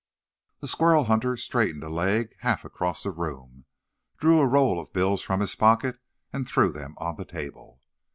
'"The 0.61 0.67
squirrel 0.67 1.03
hunter 1.03 1.37
straightened 1.37 1.83
a 1.83 1.89
leg 1.89 2.33
half 2.39 2.65
across 2.65 3.03
the 3.03 3.11
room, 3.11 3.65
drew 4.17 4.39
a 4.39 4.47
roll 4.47 4.79
of 4.79 4.91
bills 4.93 5.21
from 5.21 5.41
his 5.41 5.53
pocket, 5.53 5.99
and 6.33 6.47
threw 6.47 6.71
them 6.71 6.95
on 6.97 7.17
the 7.17 7.23
table. 7.25 7.83